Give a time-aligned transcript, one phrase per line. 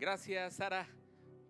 [0.00, 0.86] Gracias, Sara.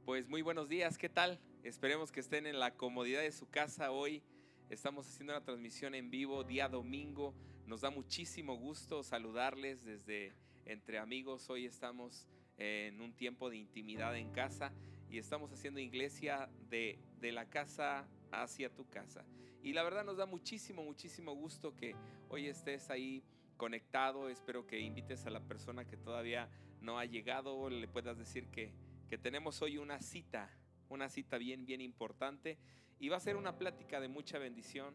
[0.07, 1.39] Pues muy buenos días, ¿qué tal?
[1.63, 4.23] Esperemos que estén en la comodidad de su casa hoy.
[4.71, 7.35] Estamos haciendo una transmisión en vivo día domingo.
[7.67, 10.33] Nos da muchísimo gusto saludarles desde
[10.65, 11.51] entre amigos.
[11.51, 12.27] Hoy estamos
[12.57, 14.73] en un tiempo de intimidad en casa
[15.11, 19.27] y estamos haciendo iglesia de, de la casa hacia tu casa.
[19.63, 21.95] Y la verdad nos da muchísimo, muchísimo gusto que
[22.31, 23.23] hoy estés ahí
[23.59, 24.31] conectado.
[24.31, 26.49] Espero que invites a la persona que todavía
[26.81, 28.73] no ha llegado, le puedas decir que,
[29.09, 30.51] que tenemos hoy una cita,
[30.89, 32.59] una cita bien, bien importante.
[33.01, 34.95] Y va a ser una plática de mucha bendición,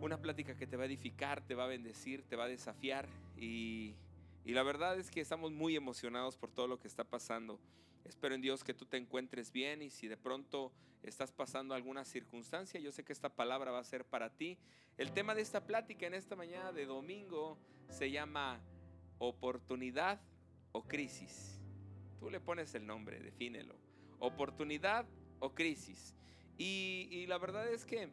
[0.00, 3.08] una plática que te va a edificar, te va a bendecir, te va a desafiar.
[3.36, 3.94] Y,
[4.44, 7.60] y la verdad es que estamos muy emocionados por todo lo que está pasando.
[8.04, 12.04] Espero en Dios que tú te encuentres bien y si de pronto estás pasando alguna
[12.04, 14.58] circunstancia, yo sé que esta palabra va a ser para ti.
[14.98, 18.60] El tema de esta plática en esta mañana de domingo se llama
[19.18, 20.20] oportunidad
[20.74, 21.60] o crisis.
[22.18, 23.76] Tú le pones el nombre, defínelo.
[24.18, 25.06] Oportunidad
[25.38, 26.16] o crisis.
[26.58, 28.08] Y, la verdad es que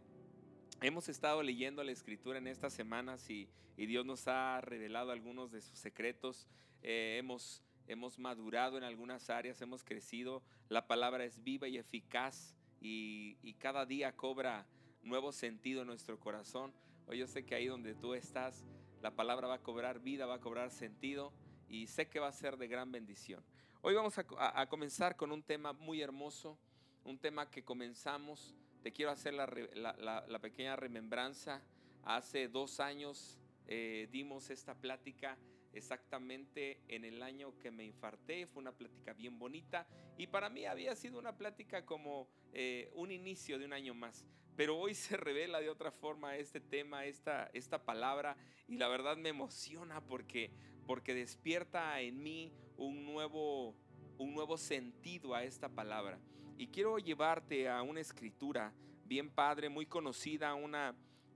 [0.82, 5.60] hemos estado leyendo la escritura en estas semanas y, Dios nos ha revelado algunos de
[5.60, 6.48] sus secretos.
[6.84, 10.44] Eh, hemos, hemos madurado en algunas áreas, hemos crecido.
[10.70, 14.68] La palabra es viva y eficaz y, y cada día cobra
[15.02, 16.74] nuevo sentido en nuestro corazón.
[17.08, 18.64] Hoy yo sé que ahí donde tú estás,
[19.02, 21.34] la palabra va a cobrar vida, va a cobrar sentido
[21.72, 23.42] y sé que va a ser de gran bendición.
[23.82, 26.60] Hoy vamos a, comenzar con un tema muy hermoso,
[27.06, 31.62] un tema que comenzamos, te quiero hacer la, pequeña remembranza.
[32.04, 35.38] Hace dos años eh, dimos esta plática
[35.72, 38.46] exactamente en el año que me infarté.
[38.48, 43.12] Fue una plática bien bonita y para mí había sido una plática como eh, un
[43.12, 44.26] inicio de un año más.
[44.58, 48.36] Pero hoy se revela de otra forma este tema, esta, esta palabra
[48.68, 50.52] y la verdad me emociona porque
[50.92, 53.74] porque despierta en mí un nuevo,
[54.18, 56.20] un nuevo sentido a esta palabra.
[56.58, 58.74] Y quiero llevarte a una escritura
[59.06, 60.94] bien padre, muy conocida, una,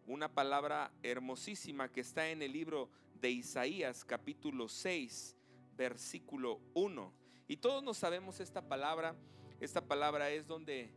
[0.07, 2.89] una palabra hermosísima que está en el libro
[3.21, 5.37] de Isaías capítulo 6,
[5.77, 7.13] versículo 1.
[7.47, 9.15] Y todos nos sabemos esta palabra.
[9.61, 10.91] Esta palabra es donde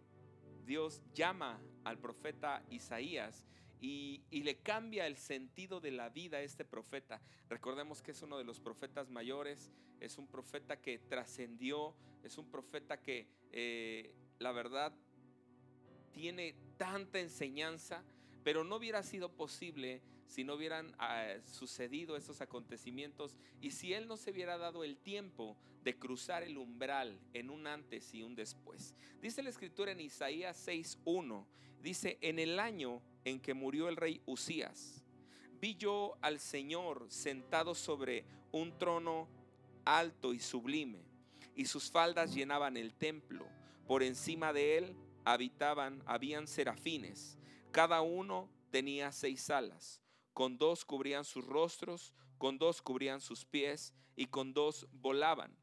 [0.67, 3.45] Dios llama al profeta Isaías
[3.81, 7.21] y, le cambia el sentido de la vida a este profeta.
[7.49, 12.51] Recordemos que es uno de los profetas mayores, es un profeta que trascendió, es un
[12.51, 14.93] profeta que eh, la verdad
[16.13, 18.03] tiene tanta enseñanza,
[18.43, 24.07] pero no hubiera sido posible si no hubieran ah, sucedido esos acontecimientos y si él
[24.07, 28.35] no se hubiera dado el tiempo de cruzar el umbral en un antes y un
[28.35, 28.95] después.
[29.23, 31.47] Dice la escritura en Isaías 6.1,
[31.81, 35.03] dice, en el año en que murió el rey Usías,
[35.61, 39.29] vi yo al Señor sentado sobre un trono
[39.87, 41.03] alto y sublime,
[41.55, 43.47] y sus faldas llenaban el templo.
[43.87, 47.39] Por encima de él habitaban, habían serafines,
[47.73, 50.03] cada uno tenía seis alas,
[50.39, 55.59] con dos cubrían sus rostros, con dos cubrían sus pies, y con dos volaban.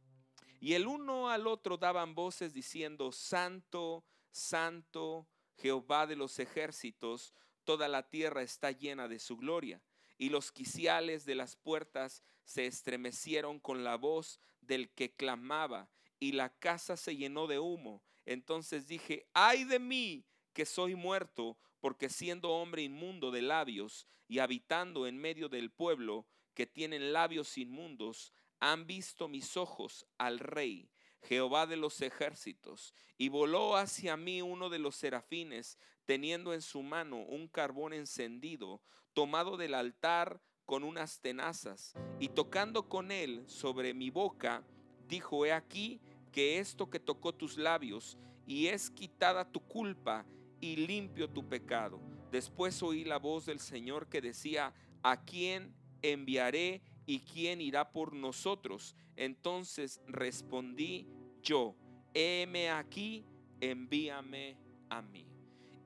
[0.60, 7.88] Y el uno al otro daban voces diciendo, Santo, Santo, Jehová de los ejércitos, toda
[7.88, 9.82] la tierra está llena de su gloria.
[10.18, 16.34] Y los quiciales de las puertas se estremecieron con la voz del que clamaba, y
[16.34, 18.04] la casa se llenó de humo.
[18.26, 24.40] Entonces dije, ay de mí, que soy muerto, porque siendo hombre inmundo de labios y
[24.40, 26.26] habitando en medio del pueblo
[26.56, 30.90] que tienen labios inmundos, han visto mis ojos al rey,
[31.22, 36.82] Jehová de los ejércitos, y voló hacia mí uno de los serafines, teniendo en su
[36.82, 38.82] mano un carbón encendido,
[39.14, 44.66] tomado del altar con unas tenazas, y tocando con él sobre mi boca,
[45.08, 48.18] dijo, he aquí que esto que tocó tus labios,
[48.48, 50.26] y es quitada tu culpa,
[50.60, 52.00] y limpio tu pecado.
[52.32, 54.74] Después oí la voz del Señor que decía,
[55.04, 58.96] ¿a quién enviaré y quién irá por nosotros?
[59.16, 61.08] Entonces respondí
[61.42, 61.76] yo,
[62.14, 63.26] heme aquí,
[63.62, 64.58] envíame
[64.90, 65.26] a mí.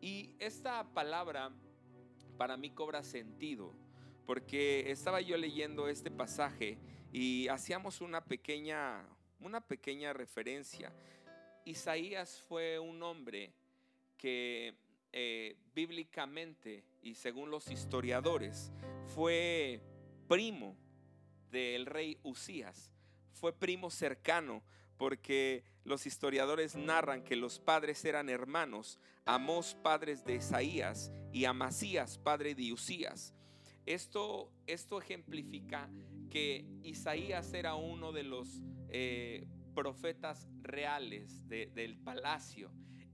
[0.01, 1.51] Y esta palabra
[2.37, 3.73] para mí cobra sentido,
[4.25, 6.77] porque estaba yo leyendo este pasaje
[7.11, 9.05] y hacíamos una pequeña,
[9.41, 10.93] una pequeña referencia.
[11.65, 13.53] Isaías fue un hombre
[14.19, 14.75] que
[15.11, 18.71] eh, bíblicamente y según los historiadores
[19.07, 19.81] fue
[20.27, 20.77] primo
[21.49, 22.91] del rey Usías,
[23.31, 24.61] fue primo cercano
[24.97, 32.17] porque los historiadores narran que los padres eran hermanos, Amós padres de Isaías y Amasías
[32.17, 33.33] padre de Usías.
[33.85, 35.89] Esto, esto ejemplifica
[36.29, 42.69] que Isaías era uno de los eh, profetas reales del palacio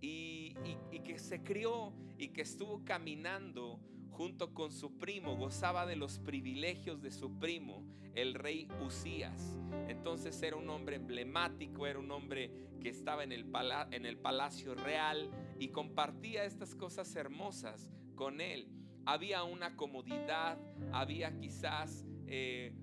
[0.06, 3.80] y, que se crió y que estuvo caminando
[4.12, 9.60] junto con su primo, gozaba de los privilegios de su primo, el rey Usías.
[9.88, 13.46] Entonces era un hombre emblemático, era un hombre que estaba en el,
[14.18, 15.30] palacio real
[15.60, 18.69] y compartía estas cosas hermosas con él.
[19.06, 20.57] Había una comodidad,
[20.92, 22.74] había quizás eh,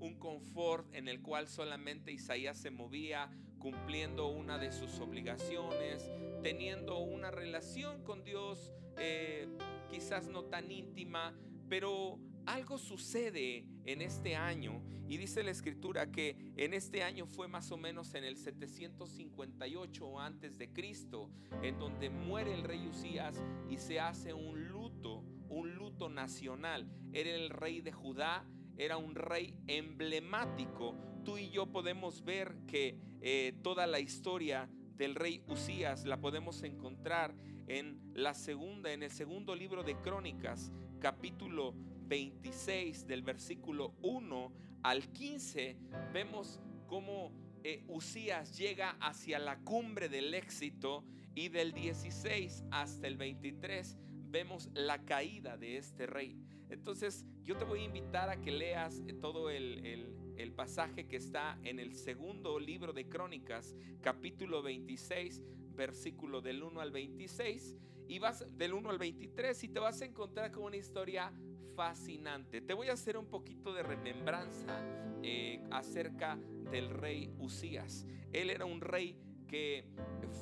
[0.00, 3.30] un confort en el cual solamente Isaías se movía
[3.64, 6.10] cumpliendo una de sus obligaciones,
[6.42, 9.48] teniendo una relación con Dios eh,
[9.88, 11.32] quizás no tan íntima,
[11.66, 17.48] pero algo sucede en este año y dice la escritura que en este año fue
[17.48, 21.30] más o menos en el 758 antes de Cristo,
[21.62, 26.86] en donde muere el rey Usías y se hace un luto, un luto nacional.
[27.14, 28.44] Era el rey de Judá,
[28.76, 31.13] era un rey emblemático.
[31.24, 36.62] Tú y yo podemos ver que eh, toda la historia del rey Usías la podemos
[36.62, 37.34] encontrar
[37.66, 41.74] en la segunda, en el segundo libro de Crónicas, capítulo
[42.08, 45.78] 26 del versículo 1 al 15,
[46.12, 47.32] vemos cómo
[47.62, 51.04] eh, Usías llega hacia la cumbre del éxito
[51.34, 56.36] y del 16 hasta el 23 vemos la caída de este rey.
[56.68, 60.23] Entonces yo te voy a invitar a que leas todo el
[60.54, 65.42] pasaje que está en el segundo libro de Crónicas, capítulo 26,
[65.74, 67.76] versículo del 1 al 26
[68.08, 71.32] y vas del 1 al 23 y te vas a encontrar con una historia
[71.74, 72.60] fascinante.
[72.60, 74.80] Te voy a hacer un poquito de remembranza
[75.22, 76.38] eh, acerca
[76.70, 78.06] del rey Usías.
[78.32, 79.86] Él era un rey que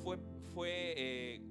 [0.03, 0.17] fue,
[0.53, 1.41] fue eh,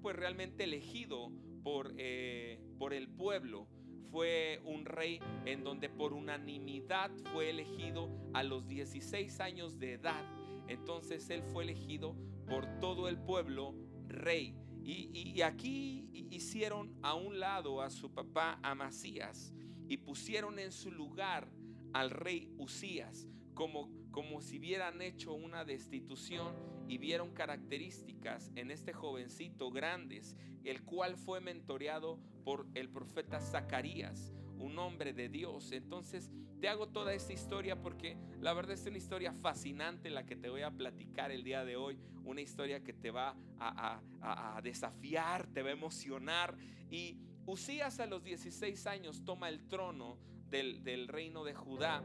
[0.00, 1.32] pues realmente elegido
[1.62, 3.66] por, eh, por el pueblo
[4.14, 10.24] fue un rey en donde por unanimidad fue elegido a los 16 años de edad.
[10.68, 12.14] Entonces él fue elegido
[12.46, 13.74] por todo el pueblo
[14.06, 14.56] rey.
[14.84, 19.52] Y, aquí hicieron a un lado a su papá Amasías
[19.88, 21.50] y pusieron en su lugar
[21.92, 26.54] al rey Usías, como, como si hubieran hecho una destitución
[26.88, 34.32] y vieron características en este jovencito grandes, el cual fue mentoreado por el profeta Zacarías,
[34.58, 35.72] un hombre de Dios.
[35.72, 40.36] Entonces te hago toda esta historia porque la verdad es una historia fascinante la que
[40.36, 45.46] te voy a platicar el día de hoy, una historia que te va a, desafiar,
[45.48, 46.56] te va a emocionar.
[46.90, 50.16] Y Usías a los 16 años toma el trono
[50.48, 52.02] del, del reino de Judá.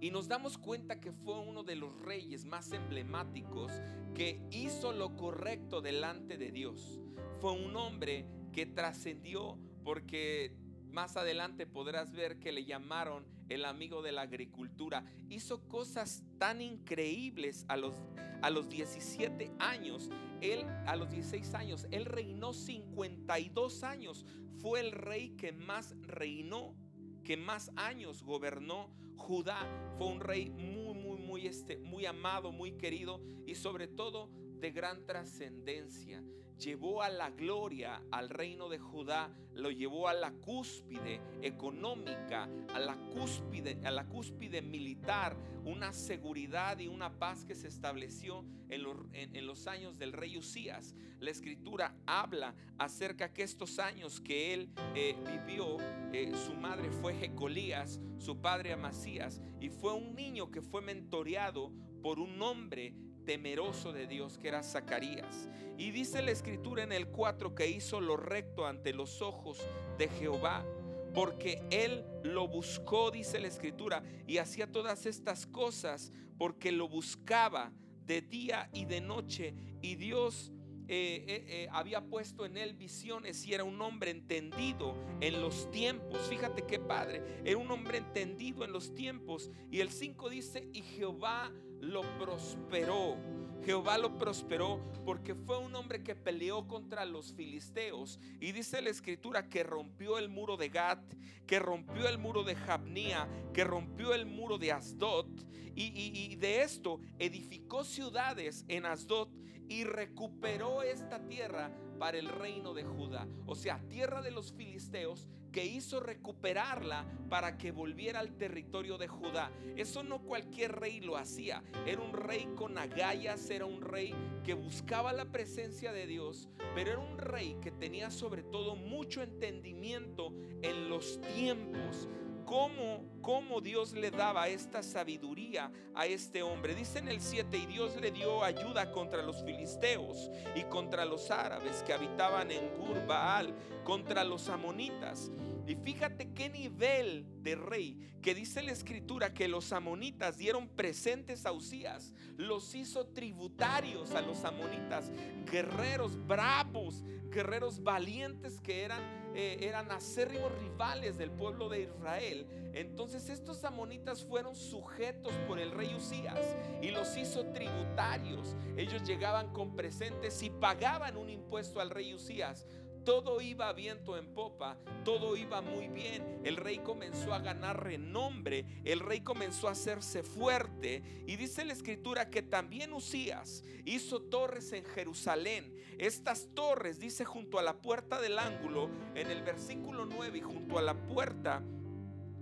[0.00, 3.72] Y nos damos cuenta que fue uno de los reyes más emblemáticos
[4.14, 7.00] que hizo lo correcto delante de Dios.
[7.40, 10.54] Fue un hombre que trascendió porque
[10.90, 15.04] más adelante podrás ver que le llamaron el amigo de la agricultura.
[15.28, 17.94] Hizo cosas tan increíbles a los,
[18.42, 20.10] a los 17 años.
[20.40, 24.24] Él, a los 16 años, él reinó 52 años.
[24.60, 26.74] Fue el rey que más reinó,
[27.22, 29.66] que más años gobernó Judá.
[29.98, 34.30] Fue un rey muy, muy, muy, este, muy amado, muy querido y sobre todo
[34.60, 36.22] de gran trascendencia
[36.60, 42.78] llevó a la gloria al reino de Judá, lo llevó a la cúspide económica, a
[42.78, 49.46] la cúspide, a la cúspide militar, una seguridad y una paz que se estableció en
[49.46, 50.94] los, años del rey Usías.
[51.18, 55.78] La escritura habla acerca que estos años que él eh, vivió,
[56.12, 61.72] eh, su madre fue Jecolías, su padre Amasías, y fue un niño que fue mentoreado
[62.02, 62.94] por un hombre
[63.30, 65.48] temeroso de Dios que era Zacarías.
[65.78, 69.60] Y dice la escritura en el 4 que hizo lo recto ante los ojos
[69.98, 70.66] de Jehová,
[71.14, 77.70] porque él lo buscó, dice la escritura, y hacía todas estas cosas porque lo buscaba
[78.04, 79.54] de día y de noche.
[79.80, 80.50] Y Dios
[80.88, 85.70] eh, eh, eh, había puesto en él visiones y era un hombre entendido en los
[85.70, 86.18] tiempos.
[86.28, 89.52] Fíjate qué padre, era un hombre entendido en los tiempos.
[89.70, 93.16] Y el 5 dice, y Jehová lo prosperó.
[93.64, 98.18] Jehová lo prosperó porque fue un hombre que peleó contra los filisteos.
[98.40, 101.02] Y dice la escritura que rompió el muro de Gat,
[101.46, 105.26] que rompió el muro de Jabnía, que rompió el muro de Asdod.
[105.74, 109.28] Y, de esto edificó ciudades en Asdod
[109.68, 113.26] y recuperó esta tierra para el reino de Judá.
[113.46, 119.08] O sea, tierra de los filisteos que hizo recuperarla para que volviera al territorio de
[119.08, 119.50] Judá.
[119.76, 121.62] Eso no cualquier rey lo hacía.
[121.86, 124.14] Era un rey con agallas, era un rey
[124.44, 129.22] que buscaba la presencia de Dios, pero era un rey que tenía sobre todo mucho
[129.22, 132.08] entendimiento en los tiempos
[132.44, 136.74] cómo, cómo Dios le daba esta sabiduría a este hombre.
[136.74, 141.30] Dice en el 7, y Dios le dio ayuda contra los filisteos y contra los
[141.30, 143.54] árabes que habitaban en Gurbaal,
[143.84, 145.30] contra los amonitas.
[145.70, 151.46] Y fíjate qué nivel de rey que dice la escritura que los amonitas dieron presentes
[151.46, 155.12] a Usías, los hizo tributarios a los amonitas,
[155.48, 159.00] guerreros bravos, guerreros valientes que eran,
[159.36, 162.48] eh, eran acérrimos rivales del pueblo de Israel.
[162.74, 168.56] Entonces estos amonitas fueron sujetos por el rey Usías y los hizo tributarios.
[168.76, 172.66] Ellos llegaban con presentes y pagaban un impuesto al rey Usías
[173.10, 176.42] todo iba viento en popa, todo iba muy bien.
[176.44, 181.02] El rey comenzó a ganar renombre, el rey comenzó a hacerse fuerte.
[181.26, 185.74] Y dice la escritura que también Usías hizo torres en Jerusalén.
[185.98, 190.78] Estas torres, dice junto a la puerta del ángulo, en el versículo 9, y junto
[190.78, 191.64] a la puerta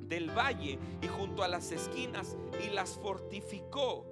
[0.00, 4.04] del valle y junto a las esquinas, y las fortificó.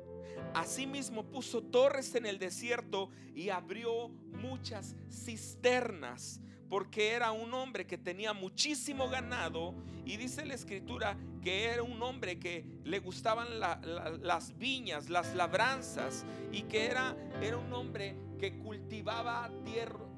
[0.54, 7.98] Asimismo puso torres en el desierto y abrió muchas cisternas porque era un hombre que
[7.98, 14.58] tenía muchísimo ganado y dice la escritura que era un hombre que le gustaban las
[14.58, 19.50] viñas, las labranzas y que era, era un hombre que cultivaba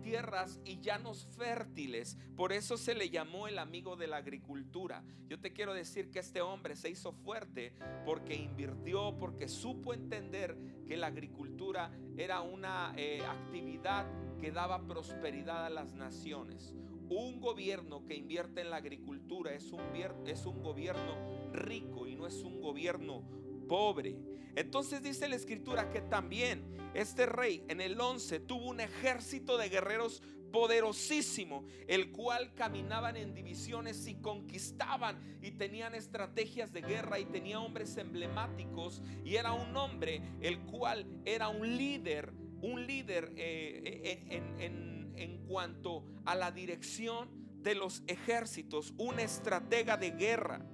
[0.02, 2.16] tierras y llanos fértiles.
[2.36, 5.02] Por eso se le llamó el amigo de la agricultura.
[5.28, 7.74] Yo te quiero decir que este hombre se hizo fuerte
[8.06, 14.06] porque invirtió, porque supo entender que la agricultura era una eh, actividad
[14.40, 16.74] que daba prosperidad a las naciones.
[17.08, 22.60] Un gobierno que invierte en la agricultura es un, gobierno rico y no es un
[22.60, 23.22] gobierno
[23.68, 24.16] pobre.
[24.54, 29.68] Entonces dice la escritura que también este rey en el 11 tuvo un ejército de
[29.68, 37.26] guerreros poderosísimo, el cual caminaban en divisiones y conquistaban y tenían estrategias de guerra y
[37.26, 44.54] tenía hombres emblemáticos y era un hombre el cual era un líder un líder eh,
[44.58, 47.28] en, en cuanto a la dirección
[47.62, 50.64] de los ejércitos, un estratega de guerra.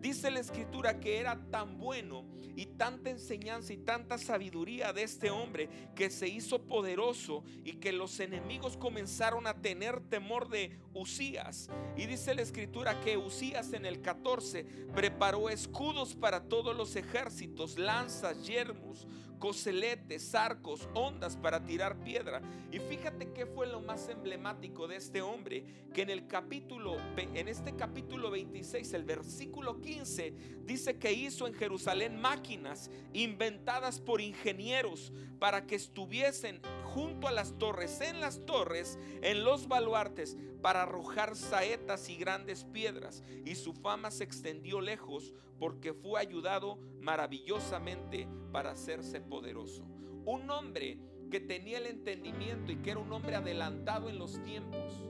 [0.00, 5.30] Dice la escritura que era tan bueno y tanta enseñanza y tanta sabiduría de este
[5.30, 11.68] hombre que se hizo poderoso y que los enemigos comenzaron a tener temor de Usías.
[11.96, 17.78] Y dice la escritura que Usías en el 14 preparó escudos para todos los ejércitos,
[17.78, 19.06] lanzas, yermos,
[19.38, 22.42] coseletes, arcos, ondas para tirar piedra.
[22.70, 27.48] Y fíjate qué fue lo más emblemático de este hombre, que en el capítulo en
[27.48, 35.12] este capítulo 26, el versículo 15 dice que hizo en Jerusalén máquinas inventadas por ingenieros
[35.38, 40.36] para que estuviesen junto a las torres, en las torres, en los baluartes,
[40.66, 43.22] para arrojar saetas y grandes piedras.
[43.44, 49.84] Y su fama se extendió lejos porque fue ayudado maravillosamente para hacerse poderoso.
[50.24, 50.98] Un hombre
[51.30, 55.04] que tenía el entendimiento y que era un hombre adelantado en los tiempos.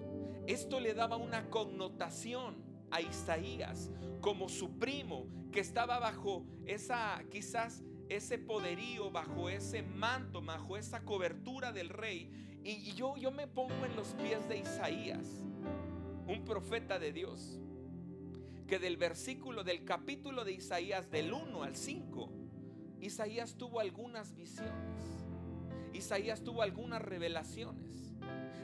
[0.46, 7.82] Esto le daba una connotación a Isaías como su primo que estaba bajo esa quizás
[8.10, 12.30] ese poderío, bajo ese manto, bajo esa cobertura del rey.
[12.68, 15.24] Y, yo, yo me pongo en los pies de Isaías,
[16.26, 17.60] un profeta de Dios,
[18.66, 22.28] que del versículo, del capítulo de Isaías, del 1 al 5,
[23.00, 25.00] Isaías tuvo algunas visiones.
[25.92, 28.12] Isaías tuvo algunas revelaciones.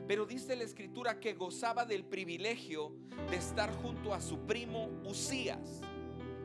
[0.09, 2.97] Pero dice la escritura que gozaba del privilegio
[3.31, 5.81] de estar junto a su primo Usías.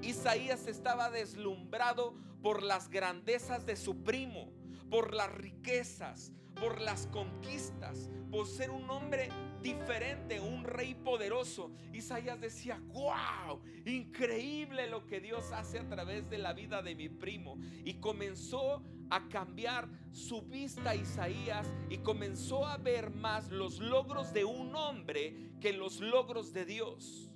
[0.03, 4.51] Isaías estaba deslumbrado por las grandezas de su primo,
[4.91, 9.29] por las riquezas, por las conquistas, por ser un hombre
[9.61, 11.71] diferente, un rey poderoso.
[11.93, 17.09] Isaías decía, wow, increíble lo que Dios hace a través de la vida de mi
[17.09, 17.57] primo.
[17.83, 24.45] Y comenzó a cambiar su vista Isaías y comenzó a ver más los logros de
[24.45, 27.31] un hombre que los logros de Dios.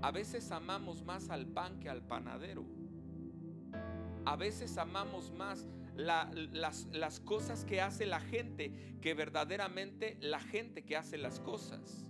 [0.00, 2.64] A veces amamos más al pan que al panadero.
[4.24, 5.66] A veces amamos más
[5.98, 12.06] las, cosas que hace la gente que verdaderamente la gente que hace las cosas.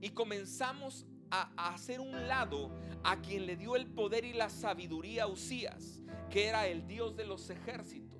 [0.00, 2.70] Y comenzamos a, a, hacer un lado
[3.04, 6.00] a quien le dio el poder y la sabiduría a Usías,
[6.30, 8.17] que era el Dios de los ejércitos.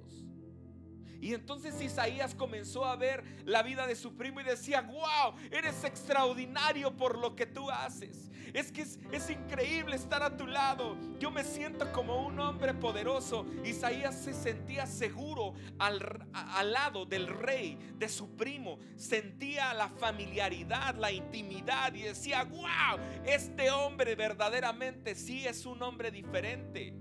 [1.21, 5.83] Y entonces Isaías comenzó a ver la vida de su primo y decía, wow, eres
[5.83, 8.31] extraordinario por lo que tú haces.
[8.55, 10.97] Es que es, increíble estar a tu lado.
[11.19, 13.45] Yo me siento como un hombre poderoso.
[13.65, 18.79] Isaías se sentía seguro al, al lado del rey, de su primo.
[18.97, 26.11] Sentía la familiaridad, la intimidad y decía, wow, este hombre verdaderamente sí es un hombre
[26.11, 26.95] diferente.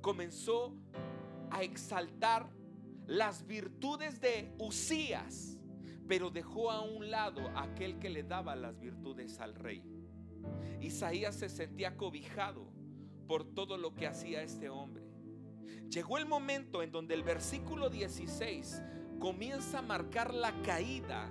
[0.00, 0.74] Comenzó
[1.50, 2.48] a exaltar
[3.12, 5.58] las virtudes de Usías,
[6.08, 9.84] pero dejó a un lado aquel que le daba las virtudes al rey.
[10.80, 12.72] Isaías se sentía cobijado
[13.28, 15.04] por todo lo que hacía este hombre.
[15.90, 18.82] Llegó el momento en donde el versículo 16
[19.18, 21.30] comienza a marcar la caída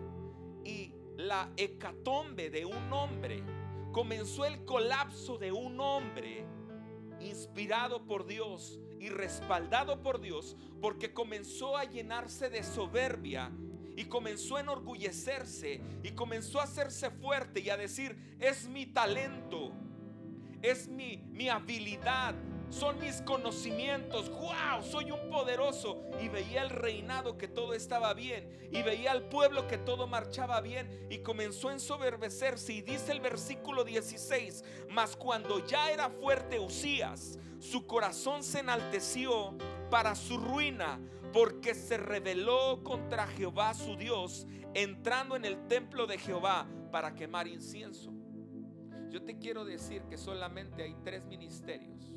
[0.64, 3.44] y la hecatombe de un hombre.
[3.92, 6.46] Comenzó el colapso de un hombre
[7.20, 13.51] inspirado por Dios y respaldado por Dios porque comenzó a llenarse de soberbia
[13.98, 19.72] y comenzó a enorgullecerse y comenzó a hacerse fuerte y a decir, es mi talento,
[20.62, 22.36] es mi, mi habilidad,
[22.72, 24.29] son mis conocimientos.
[24.29, 24.81] ¡Wow!
[24.81, 26.01] Soy un poderoso.
[26.22, 28.70] Y veía el reinado que todo estaba bien.
[28.72, 31.08] Y veía al pueblo que todo marchaba bien.
[31.10, 32.72] Y comenzó a ensoberbecerse.
[32.72, 39.56] Y dice el versículo 16: Mas cuando ya era fuerte Usías, su corazón se enalteció
[39.89, 41.00] para su ruina.
[41.32, 47.48] Porque se rebeló contra Jehová su Dios, entrando en el templo de Jehová para quemar
[47.48, 48.12] incienso.
[49.10, 52.12] Yo te quiero decir que solamente hay tres ministerios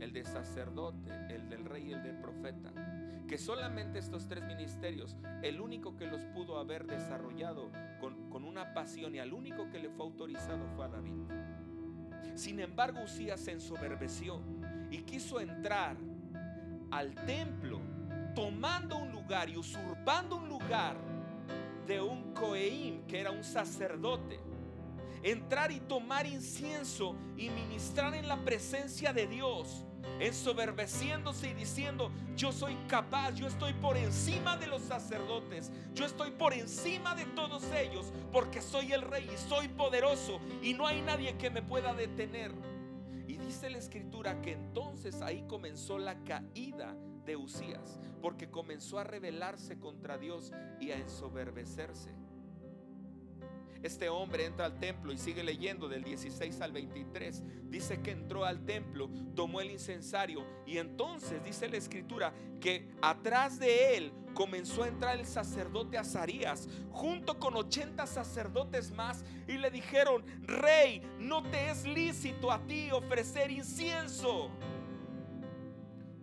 [0.00, 2.72] el de sacerdote, el del rey y el del profeta.
[3.26, 8.72] Que solamente estos tres ministerios, el único que los pudo haber desarrollado con, con una
[8.72, 11.14] pasión y al único que le fue autorizado fue a David.
[12.34, 14.40] Sin embargo, Usías se ensoberbeció
[14.90, 15.96] y quiso entrar
[16.90, 17.80] al templo
[18.34, 20.96] tomando un lugar y usurpando un lugar
[21.86, 24.38] de un coeim, que era un sacerdote.
[25.22, 29.84] Entrar y tomar incienso y ministrar en la presencia de Dios,
[30.20, 36.30] ensoberbeciéndose y diciendo, yo soy capaz, yo estoy por encima de los sacerdotes, yo estoy
[36.30, 41.02] por encima de todos ellos, porque soy el rey y soy poderoso y no hay
[41.02, 42.52] nadie que me pueda detener.
[43.26, 49.04] Y dice la escritura que entonces ahí comenzó la caída de Usías, porque comenzó a
[49.04, 52.25] rebelarse contra Dios y a ensoberbecerse.
[53.82, 57.42] Este hombre entra al templo y sigue leyendo del 16 al 23.
[57.68, 63.58] Dice que entró al templo, tomó el incensario y entonces dice la escritura que atrás
[63.58, 69.70] de él comenzó a entrar el sacerdote Azarías junto con 80 sacerdotes más y le
[69.70, 74.50] dijeron, rey, no te es lícito a ti ofrecer incienso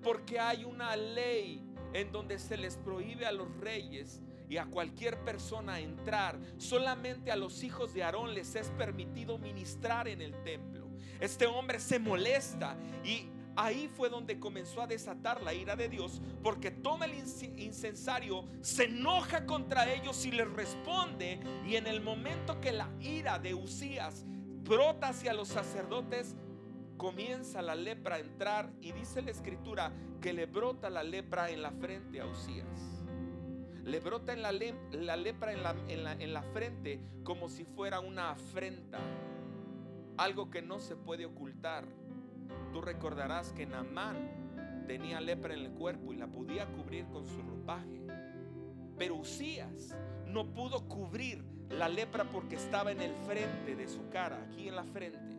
[0.03, 1.63] porque hay una ley
[1.93, 6.39] en donde se les prohíbe a los reyes y a cualquier persona entrar.
[6.57, 10.89] Solamente a los hijos de Aarón les es permitido ministrar en el templo.
[11.19, 16.21] Este hombre se molesta y ahí fue donde comenzó a desatar la ira de Dios
[16.41, 17.13] porque toma el
[17.57, 23.39] incensario, se enoja contra ellos y les responde y en el momento que la ira
[23.39, 24.25] de Usías
[24.63, 26.35] brota hacia los sacerdotes,
[26.97, 31.61] comienza la lepra a entrar y dice la escritura que le brota la lepra en
[31.61, 33.02] la frente a Usías
[33.83, 34.51] le brota en la,
[34.91, 38.99] la lepra en la, en, la, en la frente como si fuera una afrenta,
[40.17, 41.85] algo que no se puede ocultar.
[42.71, 47.41] Tú recordarás que Naamán tenía lepra en el cuerpo y la podía cubrir con su
[47.41, 48.01] ropaje.
[48.97, 49.95] Pero Usías
[50.27, 54.75] no pudo cubrir la lepra porque estaba en el frente de su cara, aquí en
[54.75, 55.32] la frente.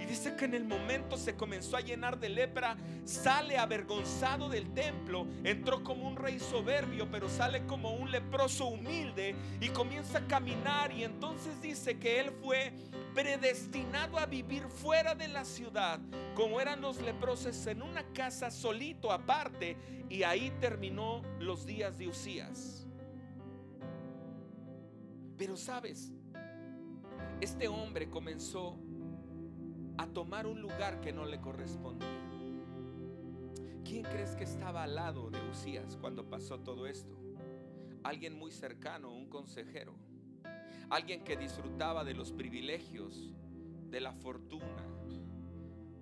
[0.00, 4.72] Y dice que en el momento se comenzó a llenar de lepra, sale avergonzado del
[4.72, 10.26] templo, entró como un rey soberbio, pero sale como un leproso humilde y comienza a
[10.26, 12.72] caminar y entonces dice que él fue
[13.14, 15.98] predestinado a vivir fuera de la ciudad,
[16.34, 19.76] como eran los leprosos en una casa solito aparte
[20.08, 22.86] y ahí terminó los días de Usías.
[25.36, 26.12] Pero sabes,
[27.40, 28.76] este hombre comenzó
[29.98, 32.08] a tomar un lugar que no le correspondía.
[33.84, 37.18] ¿Quién crees que estaba al lado de Usías cuando pasó todo esto?
[38.04, 39.94] Alguien muy cercano, un consejero.
[40.88, 43.34] Alguien que disfrutaba de los privilegios,
[43.90, 44.86] de la fortuna,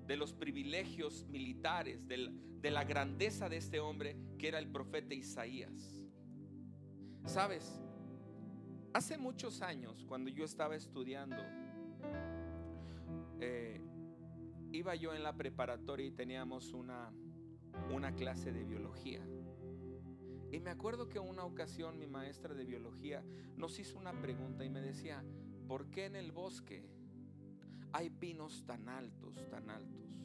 [0.06, 6.04] de los privilegios militares, de la grandeza de este hombre que era el profeta Isaías.
[7.24, 7.80] Sabes,
[8.92, 11.36] hace muchos años, cuando yo estaba estudiando,
[13.40, 13.80] eh,
[14.76, 17.12] iba yo en la preparatoria y teníamos una,
[17.90, 19.26] una clase de biología.
[20.52, 23.24] Y me acuerdo que una ocasión mi maestra de biología
[23.56, 25.24] nos hizo una pregunta y me decía,
[25.66, 26.88] ¿por qué en el bosque
[27.92, 30.22] hay pinos tan altos, tan altos?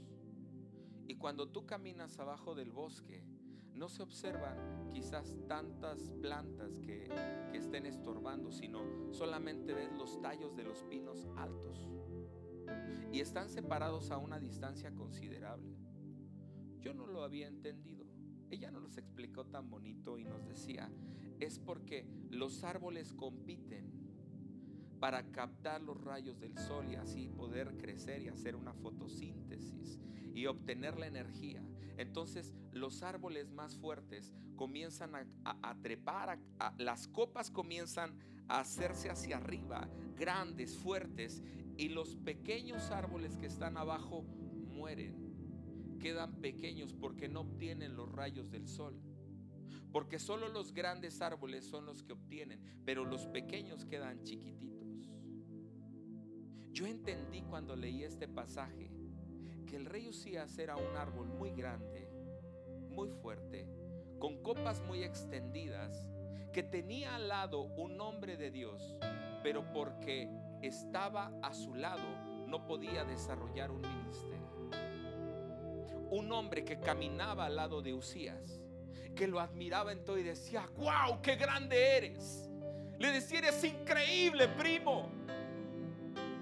[1.07, 3.23] Y cuando tú caminas abajo del bosque,
[3.73, 7.09] no se observan quizás tantas plantas que,
[7.51, 11.89] que, estén estorbando, sino solamente ves los tallos de los pinos altos.
[13.12, 15.75] Y están separados a una distancia considerable.
[16.79, 18.05] Yo no lo había entendido.
[18.49, 20.89] Ella no nos explicó tan bonito y nos decía,
[21.39, 24.01] es porque los árboles compiten
[24.99, 29.99] para captar los rayos del sol y así poder crecer y hacer una fotosíntesis
[30.36, 31.63] y obtener la energía.
[31.97, 36.39] Entonces los árboles más fuertes comienzan a, trepar,
[36.77, 38.15] las copas comienzan
[38.47, 41.41] a hacerse hacia arriba, grandes, fuertes,
[41.77, 48.49] y los pequeños árboles que están abajo mueren, quedan pequeños porque no obtienen los rayos
[48.49, 48.99] del sol.
[49.91, 55.12] Porque solo los grandes árboles son los que obtienen, pero los pequeños quedan chiquititos.
[56.71, 58.89] Yo entendí cuando leí este pasaje
[59.67, 62.10] que el rey Usías era un árbol muy grande,
[62.89, 63.67] muy fuerte,
[64.19, 66.07] con copas muy extendidas,
[66.53, 68.95] que tenía al lado un hombre de Dios,
[69.43, 70.29] pero porque
[70.62, 72.08] estaba a su lado
[72.47, 74.41] no podía desarrollar un ministerio.
[76.10, 78.62] Un hombre que caminaba al lado de Usías,
[79.15, 82.50] que lo admiraba en todo y decía, wow, qué grande eres.
[83.00, 85.10] Le decía, eres increíble, primo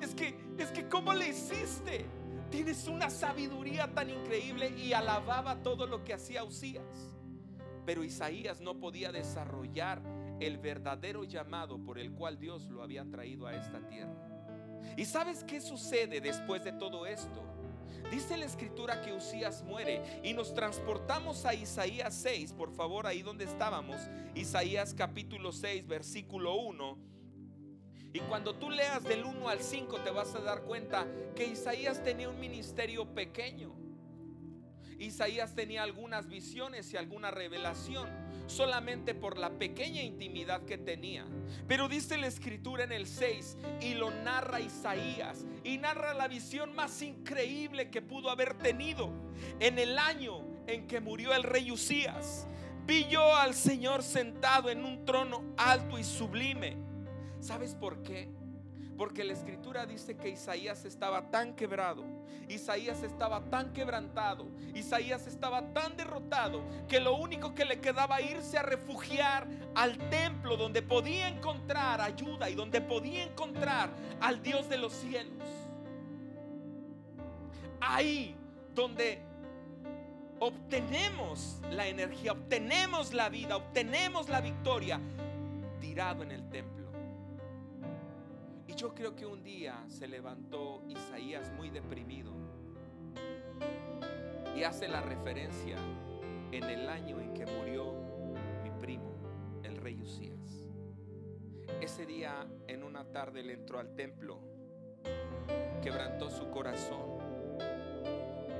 [0.01, 2.05] es que, es que, ¿cómo le hiciste?
[2.49, 7.17] Tienes una sabiduría tan increíble y alababa todo lo que hacía Usías.
[7.85, 10.01] Pero Isaías no podía desarrollar
[10.39, 14.15] el verdadero llamado por el cual Dios lo había traído a esta tierra.
[14.97, 17.43] ¿Y sabes qué sucede después de todo esto?
[18.11, 23.21] Dice la escritura que Usías muere y nos transportamos a Isaías 6, por favor, ahí
[23.21, 23.97] donde estábamos,
[24.35, 27.09] Isaías capítulo 6, versículo 1
[28.11, 32.03] y cuando tú leas del 1 al 5 te vas a dar cuenta que Isaías
[32.03, 33.75] tenía un ministerio pequeño.
[34.99, 38.09] Isaías tenía algunas visiones y alguna revelación
[38.47, 41.25] solamente por la pequeña intimidad que tenía.
[41.67, 46.75] Pero dice la escritura en el 6 y lo narra Isaías y narra la visión
[46.75, 49.11] más increíble que pudo haber tenido
[49.59, 52.47] en el año en que murió el rey Usías.
[52.85, 56.89] Vi yo al Señor sentado en un trono alto y sublime
[57.39, 58.29] ¿Sabes por qué?
[58.99, 62.03] Porque la escritura dice que Isaías estaba tan quebrado,
[62.49, 68.57] Isaías estaba tan quebrantado, Isaías estaba tan derrotado que lo único que le quedaba irse
[68.57, 74.77] a refugiar al templo donde podía encontrar ayuda y donde podía encontrar al Dios de
[74.77, 75.47] los cielos.
[77.79, 78.35] Ahí
[78.75, 79.21] donde
[80.41, 84.99] obtenemos la energía, obtenemos la vida, obtenemos la victoria,
[85.79, 86.78] tirado en el templo.
[88.69, 92.31] Y yo creo que un día se levantó Isaías muy deprimido
[94.55, 95.75] y hace la referencia
[96.51, 97.95] en el año en que murió
[98.61, 99.15] mi primo,
[99.63, 100.67] el rey Usías.
[101.81, 104.39] Ese día en una tarde le entró al templo,
[105.81, 107.17] quebrantó su corazón,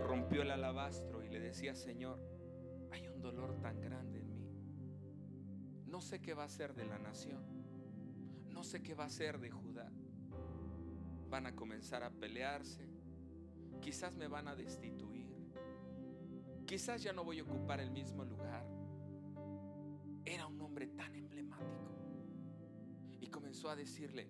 [0.08, 2.20] rompió el alabastro y le decía, Señor,
[2.90, 4.50] hay un dolor tan grande en mí.
[5.86, 7.59] No sé qué va a ser de la nación
[8.52, 9.92] no sé qué va a ser de Judá.
[11.30, 12.88] Van a comenzar a pelearse.
[13.82, 15.28] Quizás me van a destituir.
[16.66, 18.66] Quizás ya no voy a ocupar el mismo lugar.
[20.26, 21.96] Era un hombre tan emblemático.
[23.20, 24.30] Y comenzó a decirle,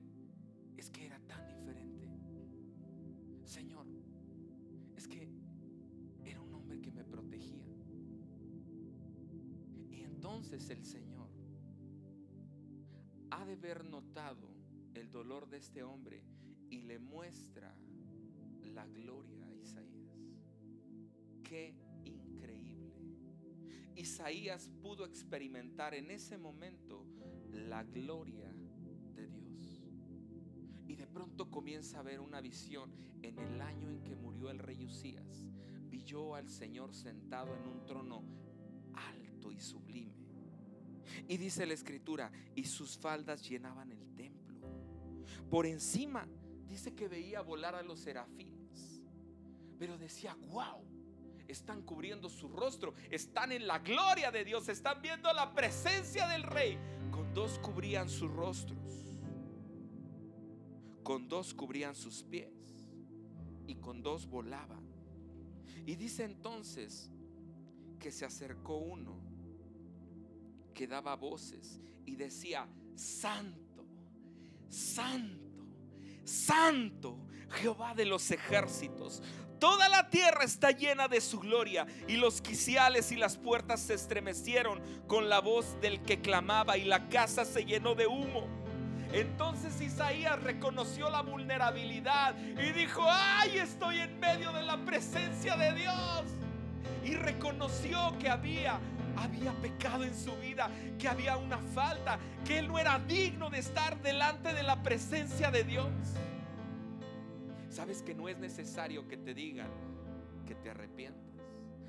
[0.77, 2.09] es que era tan diferente.
[3.43, 3.87] Señor,
[4.95, 5.29] es que
[6.23, 7.65] era un hombre que me protegía.
[9.89, 11.08] Y entonces el Señor
[13.49, 14.47] de haber notado
[14.93, 16.23] el dolor de este hombre
[16.69, 17.75] y le muestra
[18.61, 20.15] la gloria a Isaías.
[21.43, 21.73] Qué
[22.05, 22.93] increíble.
[23.95, 27.07] Isaías pudo experimentar en ese momento
[27.51, 28.53] la gloria
[29.15, 29.83] de Dios.
[30.87, 34.59] Y de pronto comienza a ver una visión en el año en que murió el
[34.59, 35.47] rey Usías.
[35.89, 38.23] Vi yo al Señor sentado en un trono
[38.93, 40.18] alto y sublime
[41.27, 44.59] y dice la escritura, y sus faldas llenaban el templo.
[45.49, 46.27] Por encima
[46.67, 49.01] dice que veía volar a los serafines.
[49.77, 50.83] Pero decía, wow,
[51.47, 56.43] están cubriendo su rostro, están en la gloria de Dios, están viendo la presencia del
[56.43, 56.77] rey.
[57.11, 58.77] Con dos cubrían sus rostros,
[61.03, 62.53] con dos cubrían sus pies
[63.65, 64.87] y con dos volaban.
[65.85, 67.09] Y dice entonces
[67.99, 69.28] que se acercó uno
[70.79, 72.65] que daba voces y decía,
[72.95, 73.85] Santo,
[74.69, 75.65] Santo,
[76.23, 79.21] Santo, Jehová de los ejércitos.
[79.59, 83.95] Toda la tierra está llena de su gloria y los quiciales y las puertas se
[83.95, 88.47] estremecieron con la voz del que clamaba y la casa se llenó de humo.
[89.11, 95.73] Entonces Isaías reconoció la vulnerabilidad y dijo, ay, estoy en medio de la presencia de
[95.73, 96.23] Dios.
[97.03, 98.79] Y reconoció que había
[99.23, 103.59] había pecado en su vida, que había una falta, que él no era digno de
[103.59, 105.91] estar delante de la presencia de Dios.
[107.69, 109.69] Sabes que no es necesario que te digan
[110.45, 111.29] que te arrepientas.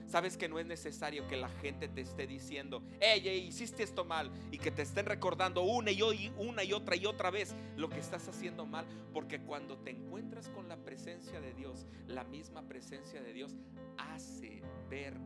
[0.06, 4.32] Sabes que no es necesario que la gente te esté diciendo, hey, hiciste esto mal,
[4.50, 6.02] y que te estén recordando una y
[6.36, 10.48] una y otra y otra vez lo que estás haciendo mal, porque cuando te encuentras
[10.48, 13.54] con la presencia de Dios, la misma presencia de Dios
[13.98, 15.16] hace ver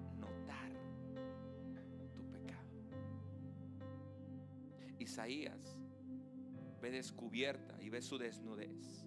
[4.98, 5.78] Isaías
[6.80, 9.04] ve descubierta y ve su desnudez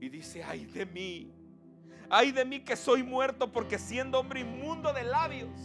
[0.00, 1.32] y dice, ay de mí,
[2.10, 5.60] ay de mí que soy muerto porque siendo hombre inmundo de labios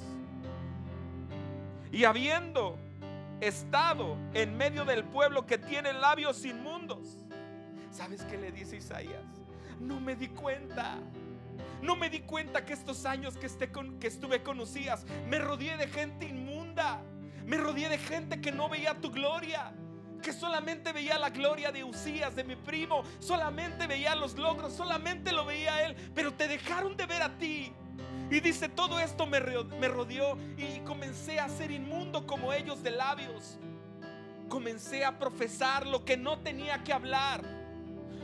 [1.91, 2.77] y habiendo
[3.41, 7.25] estado en medio del pueblo que tiene labios inmundos.
[7.91, 9.25] ¿Sabes qué le dice Isaías?
[9.79, 10.97] No me di cuenta.
[11.81, 14.41] No me di cuenta que estos años que, esté con, que estuve
[15.27, 17.01] me rodeé de gente inmunda.
[17.49, 19.73] Me rodeé de gente que no veía tu gloria
[20.21, 25.31] que solamente veía la gloria de Usías, de mi primo, solamente veía los logros, solamente
[25.31, 27.73] lo veía él, pero te dejaron de ver a ti.
[28.29, 33.57] Y dice, todo esto me, rodeó y comencé a ser inmundo como ellos de labios.
[34.47, 37.58] Comencé a profesar lo que no tenía que hablar.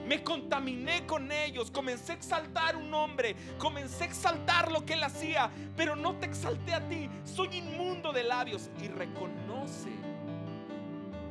[0.07, 5.03] Me contaminé con ellos, comencé a exaltar un hombre, comencé a exaltar lo que él
[5.03, 7.09] hacía, pero no te exalté a ti.
[7.23, 9.89] Soy inmundo de labios y reconoce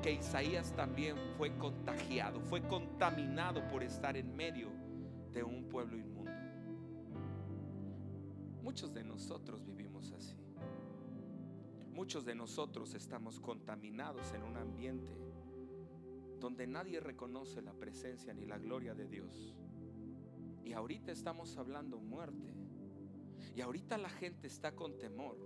[0.03, 4.71] que Isaías también fue contagiado, fue contaminado por estar en medio
[5.33, 6.33] de un pueblo inmundo.
[8.61, 10.37] Muchos de nosotros vivimos así.
[11.93, 15.13] Muchos de nosotros estamos contaminados en un ambiente
[16.45, 19.55] donde nadie reconoce la presencia ni la gloria de Dios.
[20.63, 22.53] Y ahorita estamos hablando muerte.
[23.57, 25.39] Y ahorita la gente está con temor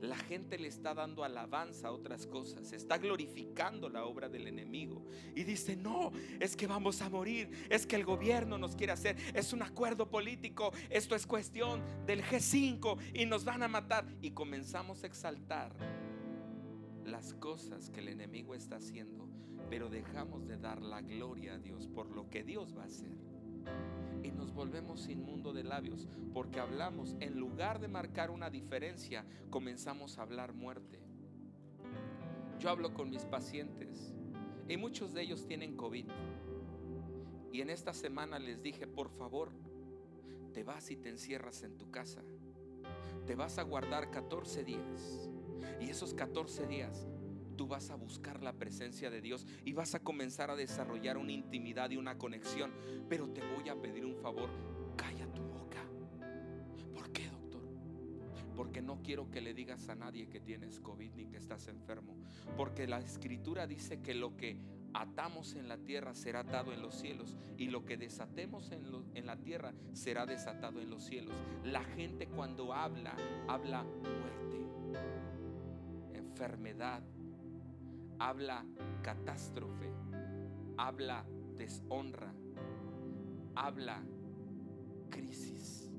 [0.00, 5.04] la gente le está dando alabanza a otras cosas, está glorificando la obra del enemigo
[5.34, 9.16] y dice, no, es que vamos a morir, es que el gobierno nos quiere hacer,
[9.34, 14.06] es un acuerdo político, esto es cuestión del G5 y nos van a matar.
[14.20, 15.74] Y comenzamos a exaltar
[17.04, 19.28] las cosas que el enemigo está haciendo,
[19.70, 23.16] pero dejamos de dar la gloria a Dios por lo que Dios va a hacer
[24.22, 30.18] y nos volvemos inmundo de labios porque hablamos, en lugar de marcar una diferencia, comenzamos
[30.18, 31.00] a hablar muerte.
[32.58, 34.14] Yo hablo con mis pacientes
[34.68, 36.06] y muchos de ellos tienen COVID.
[37.52, 39.50] Y en esta semana les dije, por favor,
[40.54, 42.22] te vas y te encierras en tu casa.
[43.26, 45.28] Te vas a guardar 14 días.
[45.80, 47.06] Y esos 14 días
[47.52, 51.32] tú vas a buscar la presencia de Dios y vas a comenzar a desarrollar una
[51.32, 52.72] intimidad y una conexión.
[53.08, 54.50] Pero te voy a pedir un favor,
[54.96, 55.84] calla tu boca.
[56.94, 57.62] ¿Por qué, doctor?
[58.56, 62.16] Porque no quiero que le digas a nadie que tienes COVID ni que estás enfermo.
[62.56, 64.58] Porque la escritura dice que lo que
[64.94, 68.84] atamos en la tierra será atado en los cielos y lo que desatemos en,
[69.14, 71.34] en, la tierra será desatado en los cielos.
[71.64, 73.14] La gente cuando habla,
[73.48, 74.58] habla muerte,
[76.14, 77.02] enfermedad,
[78.28, 78.64] habla
[79.02, 79.90] catástrofe,
[80.76, 81.24] habla
[81.56, 82.32] deshonra,
[83.54, 84.02] habla
[85.10, 85.90] crisis.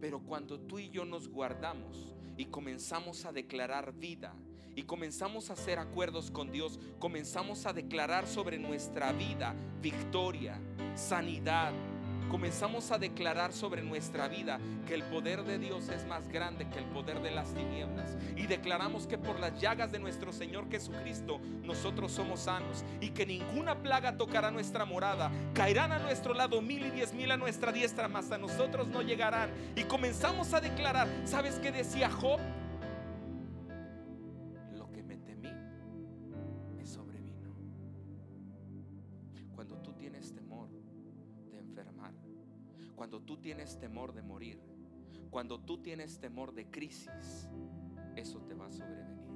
[0.00, 4.34] Pero cuando tú y yo nos guardamos y comenzamos a declarar vida,
[4.76, 10.60] y comenzamos a hacer acuerdos con Dios, comenzamos a declarar sobre nuestra vida victoria,
[10.94, 11.72] sanidad,
[12.28, 16.78] comenzamos a declarar sobre nuestra vida que el poder de Dios es más grande que
[16.78, 18.16] el poder de las tinieblas.
[18.36, 23.26] Y declaramos que por las llagas de nuestro Señor Jesucristo nosotros somos sanos y que
[23.26, 25.30] ninguna plaga tocará nuestra morada.
[25.54, 29.02] Caerán a nuestro lado mil y diez mil a nuestra diestra, mas a nosotros no
[29.02, 29.50] llegarán.
[29.76, 32.40] Y comenzamos a declarar, ¿sabes qué decía Job?
[45.38, 47.48] Cuando tú tienes temor de crisis,
[48.16, 49.28] eso te va a sobrevenir.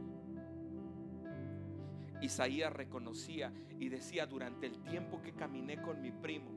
[2.21, 6.51] Isaías reconocía y decía, durante el tiempo que caminé con mi primo,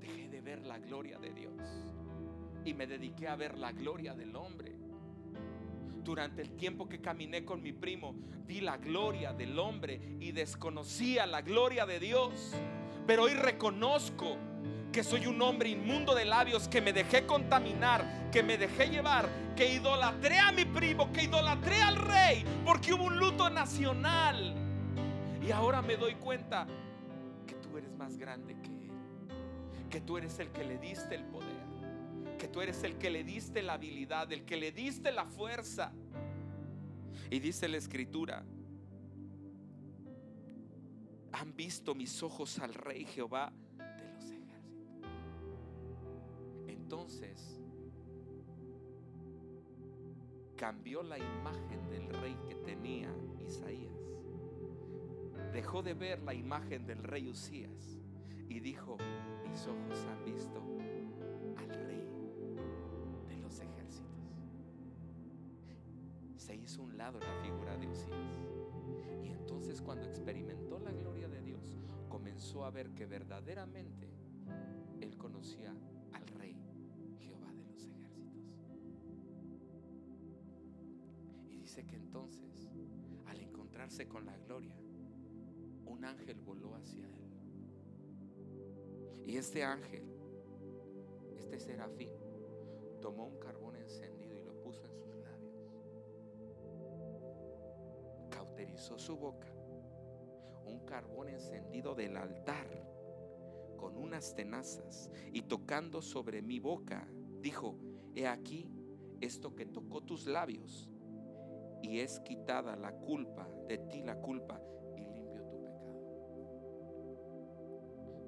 [0.00, 1.60] dejé de ver la gloria de Dios
[2.64, 4.74] y me dediqué a ver la gloria del hombre.
[6.02, 8.14] Durante el tiempo que caminé con mi primo,
[8.46, 12.54] vi la gloria del hombre y desconocía la gloria de Dios.
[13.06, 14.38] Pero hoy reconozco
[14.96, 19.28] que soy un hombre inmundo de labios, que me dejé contaminar, que me dejé llevar,
[19.54, 24.54] que idolatré a mi primo, que idolatré al rey, porque hubo un luto nacional.
[25.46, 26.66] Y ahora me doy cuenta
[27.46, 28.90] que tú eres más grande que él,
[29.90, 31.66] que tú eres el que le diste el poder,
[32.38, 35.92] que tú eres el que le diste la habilidad, el que le diste la fuerza.
[37.30, 38.46] Y dice la escritura,
[41.32, 43.52] han visto mis ojos al rey Jehová
[46.86, 47.60] Entonces
[50.56, 53.12] cambió la imagen del rey que tenía
[53.44, 53.98] Isaías.
[55.52, 57.98] Dejó de ver la imagen del rey Usías
[58.48, 58.98] y dijo,
[59.50, 60.62] mis ojos han visto
[61.56, 62.08] al rey
[63.30, 64.30] de los ejércitos.
[66.36, 68.44] Se hizo un lado la figura de Usías.
[69.24, 74.08] Y entonces cuando experimentó la gloria de Dios, comenzó a ver que verdaderamente
[75.00, 75.74] él conocía
[81.84, 82.70] que entonces,
[83.26, 84.76] al encontrarse con la gloria,
[85.84, 87.26] un ángel voló hacia él.
[89.26, 90.04] Y este ángel,
[91.36, 92.12] este serafín,
[93.00, 95.74] tomó un carbón encendido y lo puso en sus labios.
[98.30, 99.48] Cauterizó su boca.
[100.64, 102.68] Un carbón encendido del altar
[103.76, 107.06] con unas tenazas y tocando sobre mi boca,
[107.40, 107.78] dijo,
[108.14, 108.68] he aquí
[109.20, 110.88] esto que tocó tus labios
[111.86, 114.60] y es quitada la culpa de ti la culpa
[114.96, 115.94] y limpio tu pecado.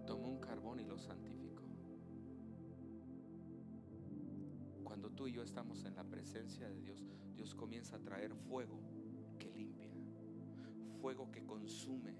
[0.06, 1.64] Tomó un carbón y lo santificó.
[4.84, 8.78] Cuando tú y yo estamos en la presencia de Dios, Dios comienza a traer fuego
[9.40, 9.90] que limpia,
[11.00, 12.14] fuego que consume,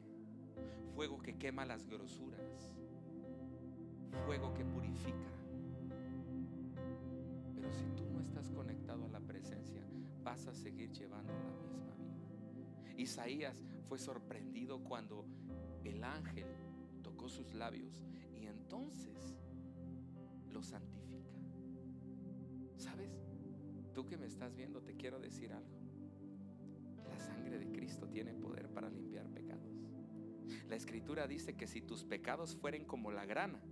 [0.97, 2.75] fuego que quema las grosuras,
[4.27, 5.31] fuego que purifica.
[7.55, 9.85] Pero si tú no estás conectado a la presencia,
[10.29, 12.95] vas a seguir llevando la misma vida.
[12.99, 15.25] Isaías fue sorprendido cuando
[15.85, 16.47] el ángel
[17.03, 18.05] tocó sus labios
[18.39, 19.35] y entonces
[20.53, 21.33] lo santifica.
[22.77, 23.11] ¿Sabes?
[23.95, 25.79] Tú que me estás viendo, te quiero decir algo.
[27.09, 29.81] La sangre de Cristo tiene poder para limpiar pecados.
[30.69, 33.63] La escritura dice que si tus pecados fueren como la grana,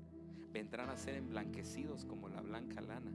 [0.54, 3.12] vendrán a ser emblanquecidos como la blanca lana.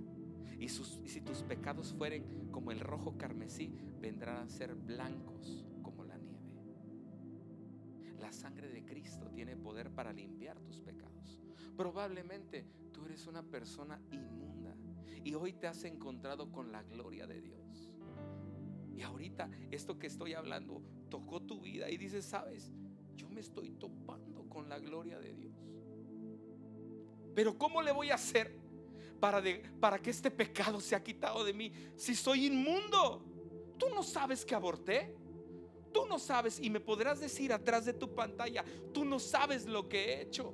[0.59, 6.17] Y, si tus pecados fueren como el rojo carmesí, vendrán a ser blancos como la
[6.17, 6.39] nieve.
[8.19, 11.41] La sangre de Cristo tiene poder para limpiar tus pecados.
[11.75, 14.75] Probablemente tú eres una persona inmunda
[15.23, 17.91] y hoy te has encontrado con la gloria de Dios.
[18.93, 22.71] Y ahorita esto que estoy hablando tocó tu vida y dices, sabes,
[23.15, 25.55] yo me estoy topando con la gloria de Dios.
[27.33, 28.60] Pero ¿cómo le voy a hacer
[29.21, 33.23] para, que este pecado sea quitado de mí si soy inmundo?
[33.77, 35.15] Tú no sabes que aborté.
[35.93, 39.89] Tú no sabes y me podrás decir atrás de tu pantalla, tú no sabes lo
[39.89, 40.53] que he hecho.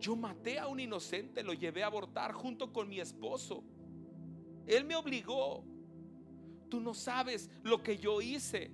[0.00, 3.62] Yo maté a un inocente, lo llevé a abortar junto con mi esposo.
[4.66, 5.64] Él me obligó.
[6.68, 8.72] Tú no sabes lo que yo hice.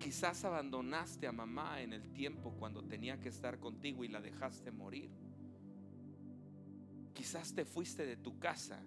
[0.00, 4.72] Quizás abandonaste a mamá en el tiempo cuando tenía que estar contigo y la dejaste
[4.72, 5.10] morir.
[7.16, 8.78] Quizás te fuiste de tu casa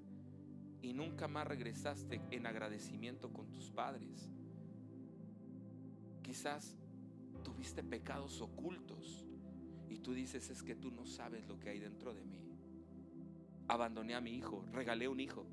[0.83, 4.29] y nunca más regresaste en agradecimiento con tus padres.
[6.21, 6.77] Quizás
[7.43, 9.25] tuviste pecados ocultos
[9.89, 12.39] y tú dices es que tú no sabes lo que hay dentro de mí.
[13.67, 15.47] Abandoné a mi hijo, regalé un hijo.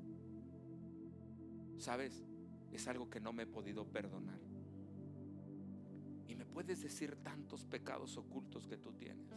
[1.79, 2.23] ¿Sabes?
[2.71, 4.39] Es algo que no me he podido perdonar.
[6.27, 9.33] Y me puedes decir tantos pecados ocultos que tú tienes.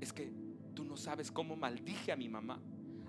[0.00, 0.49] Es que
[0.80, 2.58] tú no sabes cómo maldije a mi mamá.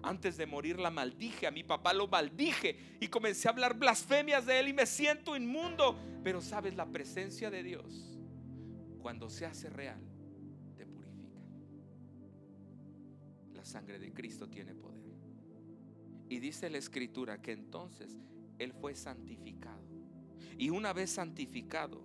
[0.03, 4.45] Antes de morir la maldije, a mi papá lo maldije y comencé a hablar blasfemias
[4.45, 5.97] de él y me siento inmundo.
[6.21, 8.19] Pero sabes, la presencia de Dios,
[8.99, 10.01] cuando se hace real,
[10.75, 11.39] te purifica.
[13.53, 15.15] La sangre de Cristo tiene poder.
[16.27, 18.17] Y dice la escritura que entonces
[18.60, 19.88] Él fue santificado.
[20.57, 22.03] Y una vez santificado,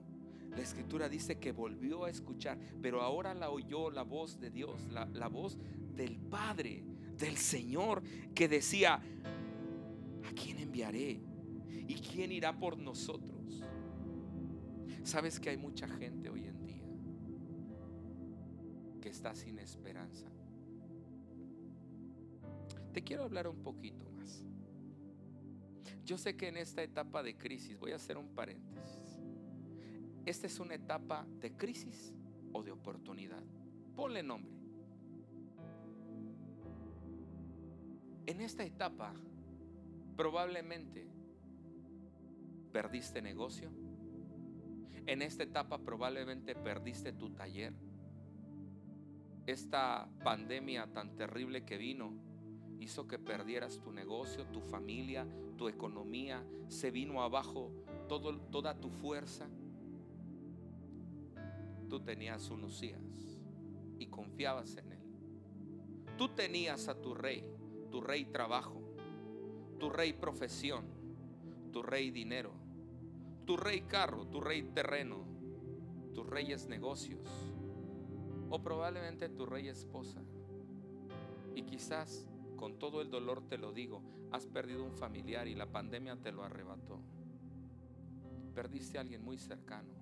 [0.56, 4.80] la escritura dice que volvió a escuchar, pero ahora la oyó la voz de Dios,
[4.90, 5.58] la, voz
[5.94, 6.82] del Padre,
[7.18, 8.02] del Señor,
[8.34, 11.20] que decía, ¿a quién enviaré?
[11.86, 13.62] ¿Y quién irá por nosotros?
[15.02, 16.84] Sabes que hay mucha gente hoy en día
[19.02, 20.26] que está sin esperanza.
[22.94, 24.42] Te quiero hablar un poquito más.
[26.02, 29.05] Yo sé que en esta etapa de crisis, voy a hacer un paréntesis,
[30.26, 32.12] esta es una etapa de crisis
[32.52, 33.42] o de oportunidad.
[33.94, 34.52] Ponle nombre.
[38.26, 39.14] En esta etapa,
[40.16, 41.06] probablemente
[42.72, 43.70] perdiste negocio.
[45.06, 47.72] En esta etapa probablemente perdiste tu taller.
[49.46, 52.12] Esta pandemia tan terrible que vino
[52.80, 55.24] hizo que perdieras tu negocio, tu familia,
[55.56, 57.70] tu economía, se vino abajo
[58.08, 59.46] toda tu fuerza.
[61.88, 63.38] Tú tenías un Usías
[63.98, 65.02] y confiabas en él.
[66.18, 67.44] Tú tenías a tu rey,
[67.90, 68.80] tu rey trabajo,
[69.78, 70.84] tu rey profesión,
[71.72, 72.52] tu rey dinero,
[73.44, 75.24] tu rey carro, tu rey terreno,
[76.14, 77.28] tus reyes negocios
[78.50, 80.22] o probablemente tu rey esposa.
[81.54, 82.26] Y quizás
[82.56, 86.32] con todo el dolor te lo digo, has perdido un familiar y la pandemia te
[86.32, 87.00] lo arrebató.
[88.54, 89.95] Perdiste a alguien muy cercano.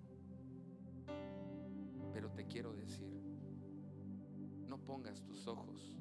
[2.15, 3.13] Pero te quiero decir,
[4.69, 5.99] no pongas tus ojos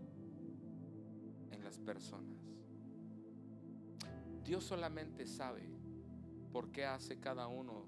[1.50, 2.38] en las personas.
[4.44, 5.68] Dios solamente sabe
[6.52, 7.88] por qué hace cada uno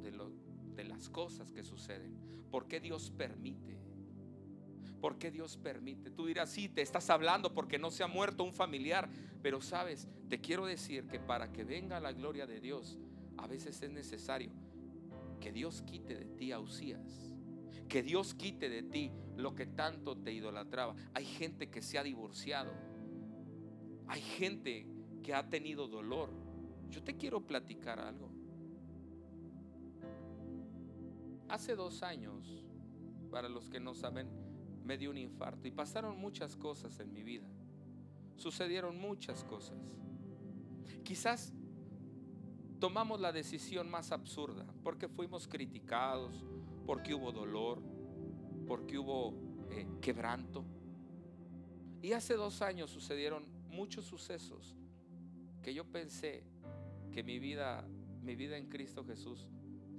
[0.00, 0.10] de,
[0.74, 2.16] de las cosas que suceden.
[2.50, 3.78] ¿Por qué Dios permite?
[5.02, 6.10] ¿Por qué Dios permite?
[6.10, 9.10] Tú dirás, sí, te estás hablando porque no se ha muerto un familiar.
[9.42, 12.98] Pero sabes, te quiero decir que para que venga la gloria de Dios,
[13.36, 14.50] a veces es necesario
[15.40, 17.34] que Dios quite de ti a Usías.
[17.88, 20.94] Que Dios quite de ti lo que tanto te idolatraba.
[21.14, 22.70] Hay gente que se ha divorciado.
[24.06, 24.86] Hay gente
[25.22, 26.30] que ha tenido dolor.
[26.90, 28.30] Yo te quiero platicar algo.
[31.48, 32.64] Hace dos años,
[33.30, 34.28] para los que no saben,
[34.84, 37.48] me dio un infarto y pasaron muchas cosas en mi vida.
[38.36, 39.78] Sucedieron muchas cosas.
[41.02, 41.52] Quizás
[42.80, 46.44] tomamos la decisión más absurda porque fuimos criticados,
[46.86, 47.82] porque hubo dolor,
[48.66, 49.34] porque hubo
[49.70, 50.64] eh, quebranto.
[52.02, 54.74] Y hace dos años sucedieron muchos sucesos
[55.62, 56.42] que yo pensé
[57.12, 57.86] que mi vida,
[58.22, 59.46] mi vida en Cristo Jesús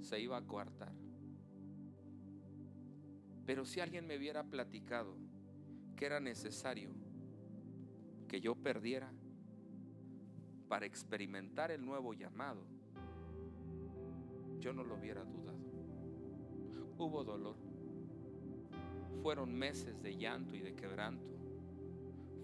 [0.00, 0.92] se iba a coartar.
[3.46, 5.16] Pero si alguien me hubiera platicado
[5.96, 6.90] que era necesario
[8.26, 9.12] que yo perdiera
[10.68, 12.71] para experimentar el nuevo llamado,
[14.62, 15.58] yo no lo hubiera dudado.
[16.96, 17.56] Hubo dolor.
[19.22, 21.36] Fueron meses de llanto y de quebranto.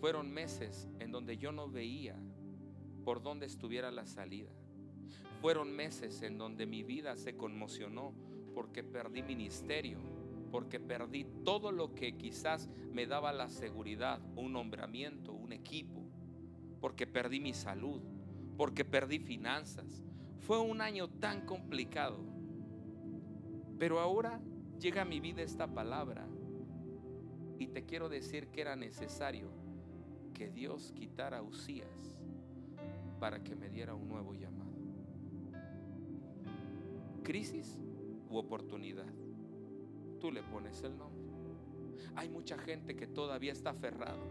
[0.00, 2.16] Fueron meses en donde yo no veía
[3.04, 4.50] por dónde estuviera la salida.
[5.40, 8.12] Fueron meses en donde mi vida se conmocionó
[8.52, 9.98] porque perdí ministerio
[10.50, 16.02] porque perdí todo lo que quizás me daba la seguridad, un nombramiento, un equipo,
[16.80, 18.00] porque perdí mi salud,
[18.56, 20.02] porque perdí finanzas.
[20.48, 22.24] Fue un año tan complicado.
[23.78, 24.40] Pero ahora
[24.80, 26.26] llega a mi vida esta palabra
[27.58, 29.50] y te quiero decir que era necesario
[30.32, 32.18] que Dios quitara a Usías
[33.20, 34.72] para que me diera un nuevo llamado.
[37.22, 37.78] ¿Crisis
[38.30, 39.12] u oportunidad?
[40.18, 41.28] tú le pones el nombre.
[42.16, 44.24] Hay mucha gente que todavía está aferrado.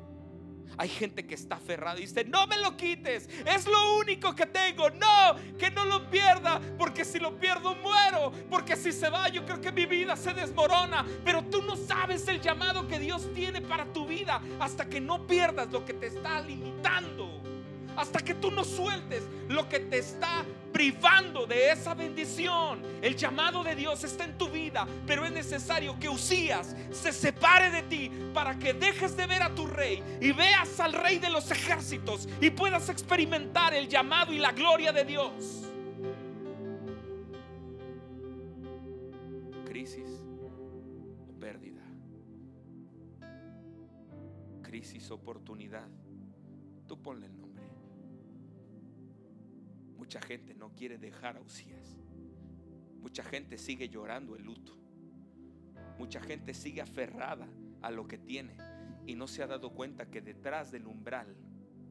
[0.78, 4.46] Hay gente que está aferrada y dice, no me lo quites, es lo único que
[4.46, 4.90] tengo.
[4.90, 9.46] No, que no lo pierda, porque si lo pierdo muero, porque si se va yo
[9.46, 11.06] creo que mi vida se desmorona.
[11.24, 15.26] Pero tú no sabes el llamado que Dios tiene para tu vida hasta que no
[15.26, 17.47] pierdas lo que te está limitando
[17.98, 22.82] hasta que tú no sueltes lo que te está privando de esa bendición.
[23.02, 27.72] El llamado de Dios está en tu vida, pero es necesario que Usías se separe
[27.72, 31.32] de ti para que dejes de ver a tu rey y veas al rey de
[31.32, 35.64] los ejércitos y puedas experimentar el llamado y la gloria de Dios.
[39.66, 40.24] Crisis
[41.28, 41.82] o pérdida.
[44.62, 45.88] Crisis, oportunidad.
[46.88, 47.47] Tú ponle el nombre.
[50.08, 51.98] Mucha gente no quiere dejar a Usías.
[53.02, 54.72] Mucha gente sigue llorando el luto.
[56.00, 57.46] Mucha gente sigue aferrada
[57.82, 58.56] a lo que tiene
[59.06, 61.36] y no se ha dado cuenta que detrás del umbral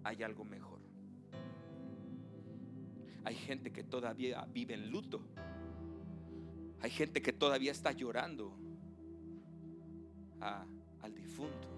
[0.03, 0.81] hay algo mejor.
[3.25, 5.21] Hay gente que todavía vive en luto.
[6.81, 8.57] Hay gente que todavía está llorando
[10.41, 11.69] al difunto.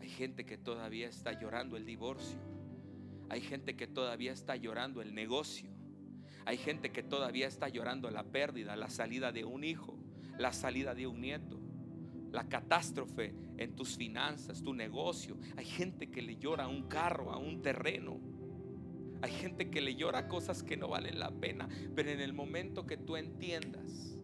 [0.00, 2.40] Hay gente que todavía está llorando el divorcio.
[3.30, 5.70] Hay gente que todavía está llorando el negocio.
[6.44, 9.96] Hay gente que todavía está llorando la pérdida, la salida de un hijo,
[10.36, 11.60] la salida de un nieto,
[12.32, 15.38] la catástrofe en tus finanzas, tu negocio.
[15.56, 18.20] Hay gente que le llora a un carro, a un terreno.
[19.22, 22.84] Hay gente que le llora cosas que no valen la pena, pero en el momento
[22.84, 24.18] que tú entiendas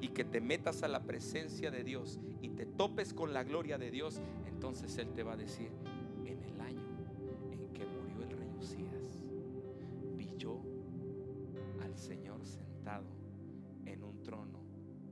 [0.00, 3.76] y que te metas a la presencia de Dios y te topes con la gloria
[3.76, 5.72] de Dios, entonces Él te va a decir,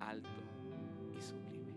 [0.09, 0.31] alto
[1.17, 1.73] y sublime.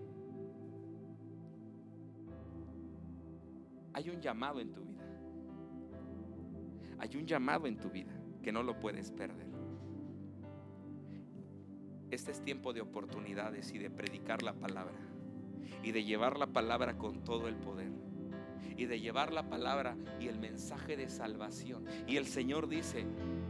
[3.93, 5.05] Hay un llamado en tu vida.
[6.99, 9.51] Hay un llamado en tu vida que no lo puedes perder.
[12.09, 14.99] Este es tiempo de oportunidades y de predicar la palabra
[15.83, 17.91] y de llevar la palabra con todo el poder
[18.77, 21.85] y de llevar la palabra y el mensaje de salvación.
[22.07, 23.05] Y el Señor dice,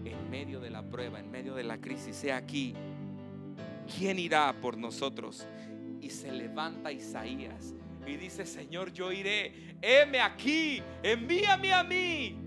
[0.06, 2.76] en medio de la prueba, en medio de la crisis, sea aquí,
[3.98, 5.48] ¿quién irá por nosotros?
[6.00, 7.74] Y se levanta Isaías
[8.06, 12.38] y dice, Señor, yo iré, heme aquí, envíame a mí.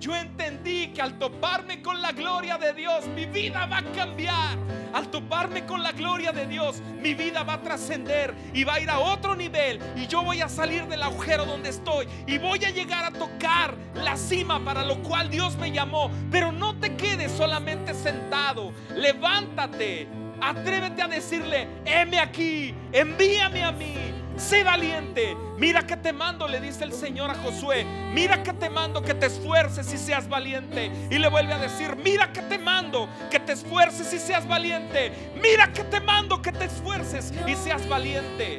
[0.00, 4.58] Yo entendí que al toparme con la gloria de Dios, mi vida va a cambiar.
[4.92, 8.80] Al toparme con la gloria de Dios, mi vida va a trascender y va a
[8.80, 9.80] ir a otro nivel.
[9.96, 13.76] Y yo voy a salir del agujero donde estoy y voy a llegar a tocar
[13.94, 16.10] la cima para lo cual Dios me llamó.
[16.30, 18.72] Pero no te quedes solamente sentado.
[18.94, 20.23] Levántate.
[20.40, 24.14] Atrévete a decirle, heme aquí, envíame a mí.
[24.36, 25.36] Sé valiente.
[25.58, 27.86] Mira que te mando, le dice el Señor a Josué.
[28.12, 30.90] Mira que te mando que te esfuerces y seas valiente.
[31.10, 35.12] Y le vuelve a decir, mira que te mando que te esfuerces y seas valiente.
[35.40, 38.58] Mira que te mando que te esfuerces y seas valiente.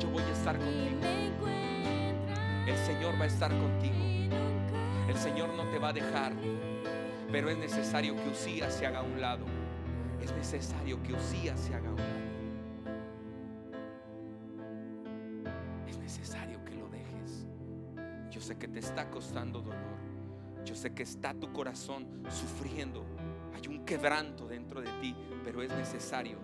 [0.00, 1.00] Yo voy a estar contigo.
[2.66, 3.94] El Señor va a estar contigo.
[5.08, 6.32] El Señor no te va a dejar.
[7.30, 9.44] Pero es necesario que Usías se haga a un lado.
[10.26, 12.26] Es necesario que Usías se haga un lado.
[18.46, 19.98] sé que te está costando dolor.
[20.64, 23.04] Yo sé que está tu corazón sufriendo.
[23.52, 26.38] Hay un quebranto dentro de ti, pero es necesario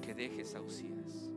[0.00, 1.32] que dejes a Usías.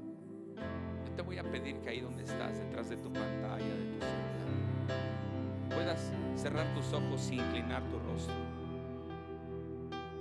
[1.06, 4.00] Yo te voy a pedir que ahí donde estás, detrás de tu pantalla, de tu
[4.00, 8.36] celular, puedas cerrar tus ojos y inclinar tu rostro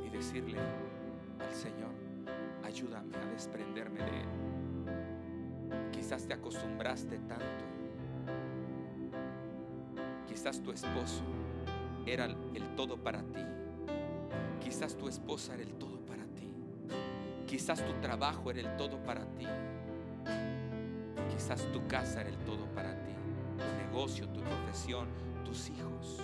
[0.06, 0.58] y decirle
[1.40, 1.92] al Señor,
[2.64, 5.90] ayúdame a desprenderme de Él.
[5.92, 7.68] Quizás te acostumbraste tanto
[10.38, 11.24] Quizás tu esposo
[12.06, 13.44] era el todo para ti.
[14.60, 16.54] Quizás tu esposa era el todo para ti.
[17.44, 19.46] Quizás tu trabajo era el todo para ti.
[21.34, 23.12] Quizás tu casa era el todo para ti.
[23.56, 25.08] Tu negocio, tu profesión,
[25.44, 26.20] tus hijos.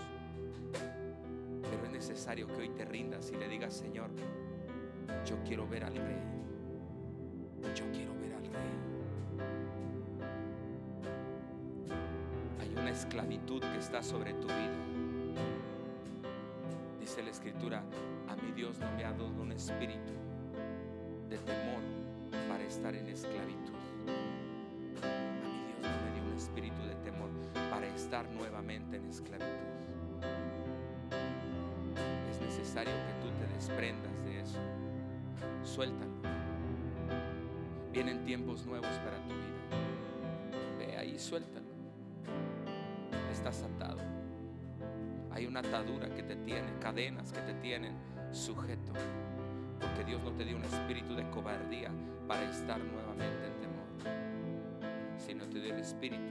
[1.63, 4.11] Pero es necesario que hoy te rindas y le digas, Señor,
[5.25, 6.23] yo quiero ver al rey.
[7.75, 8.15] Yo quiero
[12.95, 14.79] esclavitud que está sobre tu vida.
[17.01, 17.83] Dice la escritura,
[18.29, 20.13] a mi Dios no me ha dado un espíritu
[21.29, 21.83] de temor
[22.49, 23.75] para estar en esclavitud.
[25.03, 27.31] A mi Dios no me dio un espíritu de temor
[27.69, 29.49] para estar nuevamente en esclavitud.
[32.31, 34.84] Es necesario que tú te desprendas de eso.
[35.65, 36.13] Suéltalo.
[37.93, 40.79] Vienen tiempos nuevos para tu vida.
[40.79, 41.75] Ve ahí, suéltalo
[43.35, 43.99] estás atado.
[45.31, 47.95] Hay una atadura que te tiene, cadenas que te tienen
[48.31, 48.93] sujeto.
[49.81, 51.91] Porque Dios no te dio un espíritu de cobardía
[52.27, 54.17] para estar nuevamente en temor,
[55.19, 56.23] sino te dio el espíritu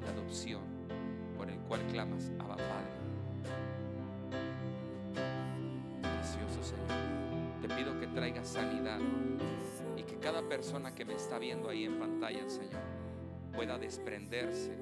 [0.00, 0.62] de adopción
[1.36, 2.96] por el cual clamas, Abba Padre.
[6.00, 7.15] Precioso Señor,
[7.66, 9.00] te pido que traigas sanidad
[9.96, 12.82] y que cada persona que me está viendo ahí en pantalla, Señor,
[13.52, 14.76] pueda desprenderse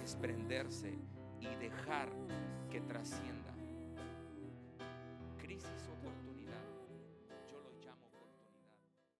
[0.00, 0.98] desprenderse
[1.40, 2.08] y dejar
[2.70, 3.39] que trascienda